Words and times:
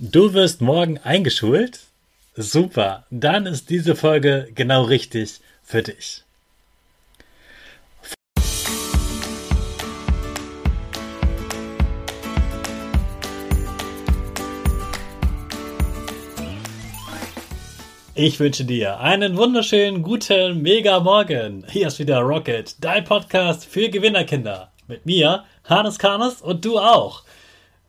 Du 0.00 0.32
wirst 0.32 0.60
morgen 0.60 0.98
eingeschult? 0.98 1.80
Super, 2.36 3.04
dann 3.10 3.46
ist 3.46 3.68
diese 3.68 3.96
Folge 3.96 4.48
genau 4.54 4.84
richtig 4.84 5.40
für 5.64 5.82
dich. 5.82 6.22
Ich 18.14 18.38
wünsche 18.38 18.64
dir 18.64 19.00
einen 19.00 19.36
wunderschönen 19.36 20.04
guten 20.04 20.62
Mega 20.62 21.00
Morgen. 21.00 21.64
Hier 21.68 21.88
ist 21.88 21.98
wieder 21.98 22.20
Rocket, 22.20 22.76
dein 22.78 23.02
Podcast 23.02 23.64
für 23.64 23.88
Gewinnerkinder. 23.88 24.70
Mit 24.86 25.06
mir, 25.06 25.44
Hannes 25.64 25.98
Karnes 25.98 26.40
und 26.40 26.64
du 26.64 26.78
auch. 26.78 27.24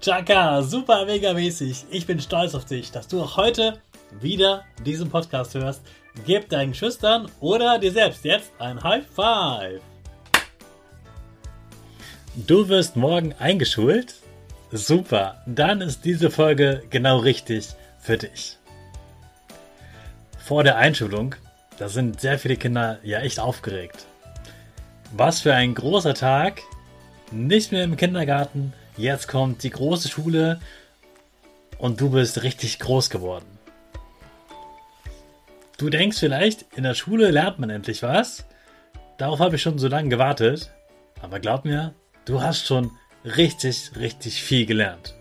Chaka, 0.00 0.62
super 0.62 1.06
mega 1.06 1.32
mäßig. 1.32 1.86
Ich 1.90 2.06
bin 2.06 2.20
stolz 2.20 2.54
auf 2.54 2.64
dich, 2.64 2.90
dass 2.90 3.06
du 3.08 3.22
auch 3.22 3.36
heute 3.36 3.78
wieder 4.20 4.64
diesen 4.84 5.10
Podcast 5.10 5.54
hörst. 5.54 5.82
Gib 6.26 6.48
deinen 6.48 6.74
Schüchtern 6.74 7.30
oder 7.40 7.78
dir 7.78 7.92
selbst 7.92 8.24
jetzt 8.24 8.52
ein 8.58 8.82
High 8.82 9.06
Five. 9.06 9.80
Du 12.34 12.68
wirst 12.68 12.96
morgen 12.96 13.34
eingeschult? 13.38 14.14
Super, 14.72 15.42
dann 15.46 15.80
ist 15.80 16.04
diese 16.04 16.30
Folge 16.30 16.82
genau 16.90 17.18
richtig 17.18 17.68
für 18.00 18.16
dich. 18.16 18.56
Vor 20.38 20.64
der 20.64 20.76
Einschulung, 20.76 21.34
da 21.78 21.88
sind 21.88 22.20
sehr 22.20 22.38
viele 22.38 22.56
Kinder 22.56 22.98
ja 23.02 23.20
echt 23.20 23.38
aufgeregt. 23.38 24.06
Was 25.12 25.40
für 25.40 25.54
ein 25.54 25.74
großer 25.74 26.14
Tag. 26.14 26.62
Nicht 27.30 27.72
mehr 27.72 27.84
im 27.84 27.96
Kindergarten, 27.96 28.72
Jetzt 28.96 29.26
kommt 29.28 29.62
die 29.62 29.70
große 29.70 30.08
Schule 30.08 30.60
und 31.78 32.00
du 32.00 32.10
bist 32.10 32.42
richtig 32.42 32.78
groß 32.78 33.08
geworden. 33.10 33.46
Du 35.78 35.88
denkst 35.90 36.18
vielleicht, 36.18 36.66
in 36.76 36.84
der 36.84 36.94
Schule 36.94 37.30
lernt 37.30 37.58
man 37.58 37.70
endlich 37.70 38.02
was. 38.02 38.44
Darauf 39.18 39.40
habe 39.40 39.56
ich 39.56 39.62
schon 39.62 39.78
so 39.78 39.88
lange 39.88 40.10
gewartet. 40.10 40.70
Aber 41.20 41.40
glaub 41.40 41.64
mir, 41.64 41.94
du 42.24 42.42
hast 42.42 42.66
schon 42.66 42.90
richtig, 43.24 43.92
richtig 43.96 44.42
viel 44.42 44.66
gelernt. 44.66 45.14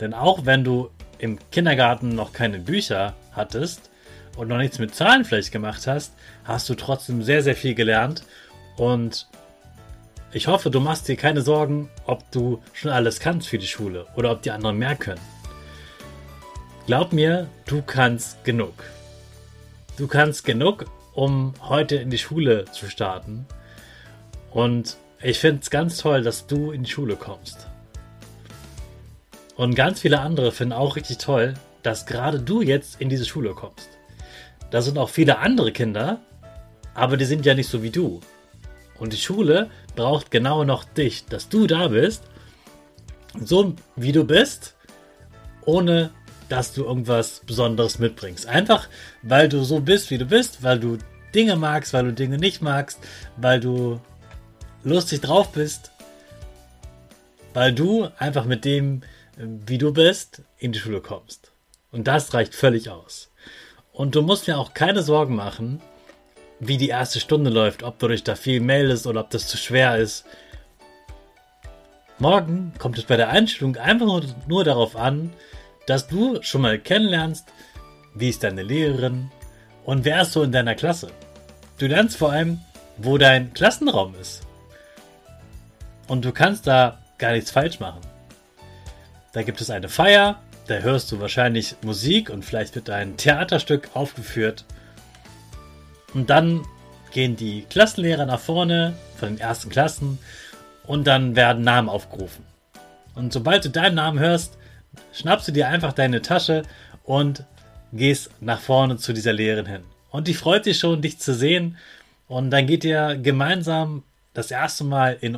Denn 0.00 0.14
auch 0.14 0.46
wenn 0.46 0.64
du 0.64 0.90
im 1.18 1.38
Kindergarten 1.50 2.08
noch 2.08 2.32
keine 2.32 2.58
Bücher 2.58 3.14
hattest 3.32 3.90
und 4.36 4.48
noch 4.48 4.56
nichts 4.56 4.78
mit 4.78 4.94
Zahlen 4.94 5.24
vielleicht 5.24 5.52
gemacht 5.52 5.86
hast, 5.86 6.14
hast 6.44 6.68
du 6.70 6.74
trotzdem 6.74 7.22
sehr, 7.22 7.42
sehr 7.42 7.54
viel 7.54 7.74
gelernt. 7.74 8.24
Und 8.76 9.28
ich 10.32 10.46
hoffe, 10.46 10.70
du 10.70 10.80
machst 10.80 11.08
dir 11.08 11.16
keine 11.16 11.42
Sorgen, 11.42 11.88
ob 12.06 12.30
du 12.30 12.62
schon 12.72 12.92
alles 12.92 13.18
kannst 13.18 13.48
für 13.48 13.58
die 13.58 13.66
Schule 13.66 14.06
oder 14.16 14.30
ob 14.30 14.42
die 14.42 14.52
anderen 14.52 14.78
mehr 14.78 14.94
können. 14.94 15.20
Glaub 16.86 17.12
mir, 17.12 17.48
du 17.66 17.82
kannst 17.82 18.44
genug. 18.44 18.74
Du 19.96 20.06
kannst 20.06 20.44
genug, 20.44 20.86
um 21.14 21.54
heute 21.62 21.96
in 21.96 22.10
die 22.10 22.18
Schule 22.18 22.64
zu 22.66 22.88
starten. 22.88 23.44
Und 24.50 24.96
ich 25.20 25.38
finde 25.38 25.62
es 25.62 25.70
ganz 25.70 25.98
toll, 25.98 26.22
dass 26.22 26.46
du 26.46 26.70
in 26.70 26.84
die 26.84 26.90
Schule 26.90 27.16
kommst. 27.16 27.66
Und 29.56 29.74
ganz 29.74 30.00
viele 30.00 30.20
andere 30.20 30.52
finden 30.52 30.72
auch 30.72 30.96
richtig 30.96 31.18
toll, 31.18 31.54
dass 31.82 32.06
gerade 32.06 32.40
du 32.40 32.62
jetzt 32.62 33.00
in 33.00 33.08
diese 33.08 33.26
Schule 33.26 33.52
kommst. 33.52 33.90
Da 34.70 34.80
sind 34.80 34.96
auch 34.96 35.10
viele 35.10 35.38
andere 35.38 35.72
Kinder, 35.72 36.20
aber 36.94 37.16
die 37.16 37.24
sind 37.24 37.44
ja 37.44 37.54
nicht 37.54 37.68
so 37.68 37.82
wie 37.82 37.90
du. 37.90 38.20
Und 39.00 39.12
die 39.12 39.18
Schule 39.18 39.70
braucht 39.96 40.30
genau 40.30 40.62
noch 40.62 40.84
dich, 40.84 41.24
dass 41.24 41.48
du 41.48 41.66
da 41.66 41.88
bist, 41.88 42.22
so 43.42 43.74
wie 43.96 44.12
du 44.12 44.24
bist, 44.24 44.76
ohne 45.64 46.10
dass 46.48 46.74
du 46.74 46.84
irgendwas 46.84 47.40
Besonderes 47.46 47.98
mitbringst. 47.98 48.46
Einfach, 48.46 48.88
weil 49.22 49.48
du 49.48 49.64
so 49.64 49.80
bist, 49.80 50.10
wie 50.10 50.18
du 50.18 50.26
bist, 50.26 50.62
weil 50.62 50.78
du 50.78 50.98
Dinge 51.34 51.56
magst, 51.56 51.92
weil 51.92 52.04
du 52.04 52.12
Dinge 52.12 52.38
nicht 52.38 52.60
magst, 52.60 52.98
weil 53.36 53.58
du 53.60 54.00
lustig 54.82 55.20
drauf 55.20 55.52
bist, 55.52 55.92
weil 57.54 57.72
du 57.72 58.08
einfach 58.18 58.44
mit 58.44 58.64
dem, 58.64 59.02
wie 59.36 59.78
du 59.78 59.92
bist, 59.92 60.42
in 60.58 60.72
die 60.72 60.78
Schule 60.78 61.00
kommst. 61.00 61.52
Und 61.90 62.06
das 62.06 62.34
reicht 62.34 62.54
völlig 62.54 62.90
aus. 62.90 63.30
Und 63.92 64.14
du 64.14 64.22
musst 64.22 64.46
mir 64.46 64.58
auch 64.58 64.74
keine 64.74 65.02
Sorgen 65.02 65.36
machen, 65.36 65.80
wie 66.60 66.76
die 66.76 66.88
erste 66.88 67.20
Stunde 67.20 67.50
läuft, 67.50 67.82
ob 67.82 67.98
du 67.98 68.08
dich 68.08 68.22
da 68.22 68.36
viel 68.36 68.60
meldest 68.60 69.06
oder 69.06 69.20
ob 69.20 69.30
das 69.30 69.48
zu 69.48 69.56
schwer 69.56 69.96
ist. 69.96 70.26
Morgen 72.18 72.74
kommt 72.78 72.98
es 72.98 73.04
bei 73.04 73.16
der 73.16 73.30
Einstellung 73.30 73.76
einfach 73.76 74.22
nur, 74.46 74.64
darauf 74.64 74.94
an, 74.94 75.32
dass 75.86 76.06
du 76.06 76.42
schon 76.42 76.60
mal 76.60 76.78
kennenlernst, 76.78 77.48
wie 78.14 78.28
ist 78.28 78.44
deine 78.44 78.62
Lehrerin 78.62 79.30
und 79.86 80.04
wer 80.04 80.20
ist 80.20 80.32
so 80.32 80.42
in 80.42 80.52
deiner 80.52 80.74
Klasse. 80.74 81.10
Du 81.78 81.86
lernst 81.86 82.18
vor 82.18 82.30
allem, 82.30 82.60
wo 82.98 83.16
dein 83.16 83.54
Klassenraum 83.54 84.14
ist. 84.20 84.42
Und 86.08 86.26
du 86.26 86.32
kannst 86.32 86.66
da 86.66 86.98
gar 87.16 87.32
nichts 87.32 87.50
falsch 87.50 87.80
machen. 87.80 88.02
Da 89.32 89.42
gibt 89.42 89.62
es 89.62 89.70
eine 89.70 89.88
Feier, 89.88 90.42
da 90.66 90.74
hörst 90.74 91.10
du 91.10 91.20
wahrscheinlich 91.20 91.76
Musik 91.82 92.28
und 92.28 92.44
vielleicht 92.44 92.74
wird 92.74 92.90
ein 92.90 93.16
Theaterstück 93.16 93.88
aufgeführt. 93.94 94.66
Und 96.14 96.30
dann 96.30 96.62
gehen 97.12 97.36
die 97.36 97.62
Klassenlehrer 97.68 98.26
nach 98.26 98.40
vorne 98.40 98.94
von 99.16 99.30
den 99.30 99.38
ersten 99.38 99.70
Klassen 99.70 100.18
und 100.86 101.06
dann 101.06 101.36
werden 101.36 101.64
Namen 101.64 101.88
aufgerufen. 101.88 102.44
Und 103.14 103.32
sobald 103.32 103.64
du 103.64 103.70
deinen 103.70 103.96
Namen 103.96 104.18
hörst, 104.18 104.56
schnappst 105.12 105.48
du 105.48 105.52
dir 105.52 105.68
einfach 105.68 105.92
deine 105.92 106.22
Tasche 106.22 106.62
und 107.04 107.44
gehst 107.92 108.30
nach 108.40 108.60
vorne 108.60 108.96
zu 108.96 109.12
dieser 109.12 109.32
Lehrerin 109.32 109.66
hin. 109.66 109.82
Und 110.10 110.28
die 110.28 110.34
freut 110.34 110.64
sich 110.64 110.78
schon, 110.78 111.02
dich 111.02 111.18
zu 111.18 111.34
sehen. 111.34 111.76
Und 112.28 112.50
dann 112.50 112.66
geht 112.66 112.84
ihr 112.84 113.16
gemeinsam 113.16 114.04
das 114.34 114.50
erste 114.50 114.84
Mal 114.84 115.16
in 115.20 115.36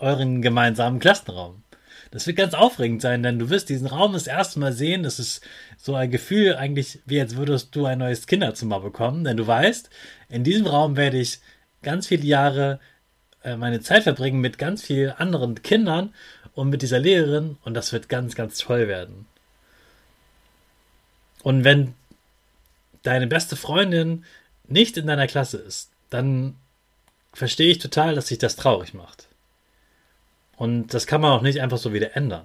euren 0.00 0.42
gemeinsamen 0.42 0.98
Klassenraum. 0.98 1.63
Das 2.14 2.28
wird 2.28 2.36
ganz 2.36 2.54
aufregend 2.54 3.02
sein, 3.02 3.24
denn 3.24 3.40
du 3.40 3.50
wirst 3.50 3.68
diesen 3.68 3.88
Raum 3.88 4.12
das 4.12 4.28
erste 4.28 4.60
Mal 4.60 4.72
sehen. 4.72 5.02
Das 5.02 5.18
ist 5.18 5.44
so 5.76 5.96
ein 5.96 6.12
Gefühl 6.12 6.54
eigentlich, 6.54 7.00
wie 7.06 7.20
als 7.20 7.34
würdest 7.34 7.74
du 7.74 7.86
ein 7.86 7.98
neues 7.98 8.28
Kinderzimmer 8.28 8.78
bekommen, 8.78 9.24
denn 9.24 9.36
du 9.36 9.44
weißt, 9.44 9.90
in 10.28 10.44
diesem 10.44 10.68
Raum 10.68 10.96
werde 10.96 11.18
ich 11.18 11.40
ganz 11.82 12.06
viele 12.06 12.22
Jahre 12.22 12.78
äh, 13.42 13.56
meine 13.56 13.80
Zeit 13.80 14.04
verbringen 14.04 14.40
mit 14.40 14.58
ganz 14.58 14.84
vielen 14.84 15.10
anderen 15.10 15.60
Kindern 15.62 16.14
und 16.54 16.70
mit 16.70 16.82
dieser 16.82 17.00
Lehrerin 17.00 17.56
und 17.64 17.74
das 17.74 17.92
wird 17.92 18.08
ganz, 18.08 18.36
ganz 18.36 18.58
toll 18.58 18.86
werden. 18.86 19.26
Und 21.42 21.64
wenn 21.64 21.94
deine 23.02 23.26
beste 23.26 23.56
Freundin 23.56 24.24
nicht 24.68 24.96
in 24.96 25.08
deiner 25.08 25.26
Klasse 25.26 25.56
ist, 25.56 25.90
dann 26.10 26.54
verstehe 27.32 27.72
ich 27.72 27.78
total, 27.78 28.14
dass 28.14 28.28
sich 28.28 28.38
das 28.38 28.54
traurig 28.54 28.94
macht. 28.94 29.26
Und 30.56 30.94
das 30.94 31.06
kann 31.06 31.20
man 31.20 31.32
auch 31.32 31.42
nicht 31.42 31.60
einfach 31.60 31.78
so 31.78 31.92
wieder 31.92 32.16
ändern. 32.16 32.44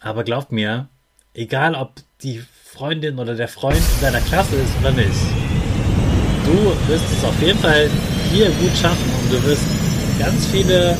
Aber 0.00 0.24
glaubt 0.24 0.52
mir, 0.52 0.88
egal 1.34 1.74
ob 1.74 1.94
die 2.22 2.42
Freundin 2.64 3.18
oder 3.18 3.34
der 3.34 3.48
Freund 3.48 3.82
in 3.96 4.00
deiner 4.00 4.20
Klasse 4.20 4.56
ist 4.56 4.72
oder 4.80 4.92
nicht, 4.92 5.20
du 6.44 6.90
wirst 6.90 7.10
es 7.10 7.24
auf 7.24 7.40
jeden 7.42 7.58
Fall 7.58 7.90
hier 8.32 8.50
gut 8.50 8.76
schaffen 8.76 9.12
und 9.22 9.32
du 9.32 9.42
wirst 9.44 9.64
ganz 10.18 10.46
viele 10.46 10.96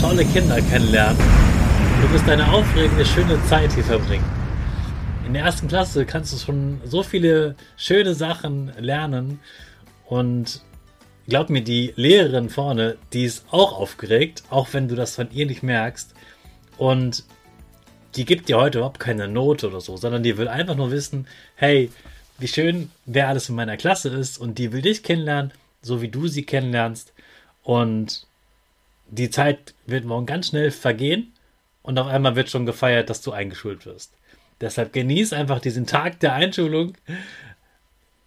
tolle 0.00 0.24
Kinder 0.24 0.60
kennenlernen. 0.62 1.18
Du 2.02 2.10
wirst 2.12 2.28
eine 2.28 2.50
aufregende, 2.50 3.04
schöne 3.04 3.42
Zeit 3.44 3.72
hier 3.72 3.84
verbringen. 3.84 4.24
In 5.26 5.34
der 5.34 5.44
ersten 5.44 5.68
Klasse 5.68 6.06
kannst 6.06 6.32
du 6.32 6.38
schon 6.38 6.80
so 6.84 7.02
viele 7.02 7.54
schöne 7.76 8.14
Sachen 8.14 8.72
lernen 8.78 9.38
und 10.06 10.62
glaub 11.30 11.48
mir, 11.48 11.62
die 11.62 11.94
Lehrerin 11.96 12.50
vorne, 12.50 12.98
die 13.14 13.24
ist 13.24 13.46
auch 13.50 13.72
aufgeregt, 13.72 14.42
auch 14.50 14.68
wenn 14.72 14.88
du 14.88 14.94
das 14.94 15.14
von 15.14 15.30
ihr 15.32 15.46
nicht 15.46 15.62
merkst. 15.62 16.12
Und 16.76 17.24
die 18.16 18.24
gibt 18.24 18.48
dir 18.48 18.58
heute 18.58 18.78
überhaupt 18.78 19.00
keine 19.00 19.28
Note 19.28 19.68
oder 19.68 19.80
so, 19.80 19.96
sondern 19.96 20.22
die 20.22 20.36
will 20.36 20.48
einfach 20.48 20.76
nur 20.76 20.90
wissen, 20.90 21.26
hey, 21.54 21.90
wie 22.38 22.48
schön, 22.48 22.90
wer 23.06 23.28
alles 23.28 23.48
in 23.48 23.54
meiner 23.54 23.76
Klasse 23.76 24.08
ist 24.08 24.38
und 24.38 24.58
die 24.58 24.72
will 24.72 24.82
dich 24.82 25.02
kennenlernen, 25.02 25.52
so 25.82 26.02
wie 26.02 26.08
du 26.08 26.26
sie 26.26 26.42
kennenlernst. 26.42 27.12
Und 27.62 28.26
die 29.08 29.30
Zeit 29.30 29.74
wird 29.86 30.04
morgen 30.04 30.26
ganz 30.26 30.48
schnell 30.48 30.70
vergehen 30.70 31.32
und 31.82 31.98
auf 31.98 32.08
einmal 32.08 32.36
wird 32.36 32.50
schon 32.50 32.66
gefeiert, 32.66 33.10
dass 33.10 33.22
du 33.22 33.32
eingeschult 33.32 33.86
wirst. 33.86 34.12
Deshalb 34.60 34.92
genieß 34.92 35.32
einfach 35.32 35.60
diesen 35.60 35.86
Tag 35.86 36.20
der 36.20 36.34
Einschulung 36.34 36.94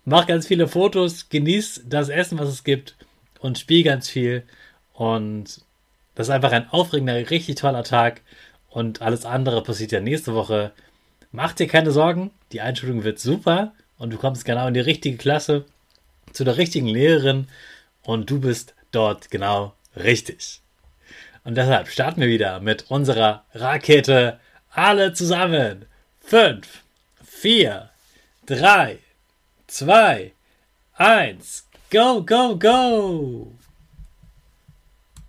mach 0.06 0.28
ganz 0.28 0.48
viele 0.48 0.68
Fotos, 0.68 1.30
genieß 1.30 1.84
das 1.86 2.10
Essen, 2.10 2.40
was 2.40 2.50
es 2.50 2.64
gibt 2.64 2.96
und 3.40 3.60
spiel 3.60 3.84
ganz 3.84 4.10
viel. 4.10 4.44
Und 4.94 5.62
das 6.16 6.28
ist 6.28 6.34
einfach 6.34 6.52
ein 6.52 6.70
aufregender, 6.70 7.30
richtig 7.30 7.56
toller 7.56 7.84
Tag. 7.84 8.22
Und 8.70 9.02
alles 9.02 9.26
andere 9.26 9.64
passiert 9.64 9.92
ja 9.92 10.00
nächste 10.00 10.34
Woche. 10.34 10.72
Mach 11.32 11.54
dir 11.54 11.68
keine 11.68 11.92
Sorgen, 11.92 12.32
die 12.52 12.62
Einschulung 12.62 13.04
wird 13.04 13.20
super 13.20 13.74
und 13.98 14.12
du 14.12 14.18
kommst 14.18 14.46
genau 14.46 14.68
in 14.68 14.74
die 14.74 14.80
richtige 14.80 15.18
Klasse, 15.18 15.66
zu 16.32 16.44
der 16.44 16.58
richtigen 16.58 16.88
Lehrerin 16.88 17.48
und 18.04 18.30
du 18.30 18.40
bist 18.40 18.74
dort 18.92 19.32
genau 19.32 19.74
richtig. 19.96 20.62
Und 21.44 21.56
deshalb 21.56 21.88
starten 21.88 22.22
wir 22.22 22.28
wieder 22.28 22.60
mit 22.60 22.90
unserer 22.90 23.44
Rakete. 23.54 24.40
Alle 24.72 25.14
zusammen. 25.14 25.86
Fünf, 26.22 26.84
vier, 27.24 27.90
drei, 28.46 29.00
zwei, 29.74 30.34
eins, 31.00 31.64
go, 31.90 32.22
go, 32.22 32.54
go! 32.54 33.54